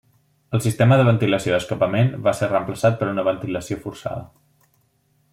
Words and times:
El 0.57 0.61
sistema 0.65 0.95
de 0.99 1.03
ventilació 1.09 1.53
d'escapament 1.55 2.09
va 2.27 2.33
ser 2.39 2.49
reemplaçat 2.53 2.97
per 3.01 3.09
una 3.11 3.27
ventilació 3.27 3.77
forçada. 3.83 4.25